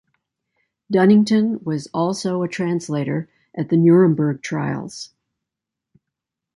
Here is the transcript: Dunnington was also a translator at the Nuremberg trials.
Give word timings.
Dunnington 0.91 1.59
was 1.63 1.87
also 1.93 2.41
a 2.41 2.47
translator 2.47 3.29
at 3.53 3.69
the 3.69 3.77
Nuremberg 3.77 4.41
trials. 4.41 5.11